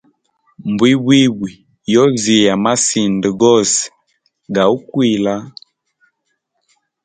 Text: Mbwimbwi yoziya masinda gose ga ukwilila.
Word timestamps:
Mbwimbwi 0.71 1.21
yoziya 1.93 2.53
masinda 2.63 3.29
gose 3.41 3.81
ga 4.53 4.63
ukwilila. 4.75 5.35